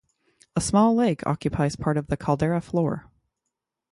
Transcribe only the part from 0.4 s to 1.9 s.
A small lake occupies